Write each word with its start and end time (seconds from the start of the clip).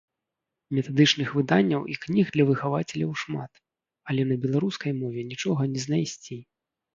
Метадычных 0.75 1.33
выданняў 1.39 1.81
і 1.95 1.97
кніг 2.05 2.31
для 2.37 2.45
выхавацеляў 2.51 3.11
шмат, 3.25 3.51
але 4.13 4.21
на 4.31 4.35
беларускай 4.47 4.91
мове 5.05 5.21
нічога 5.35 5.61
не 5.77 5.85
знайсці. 5.87 6.35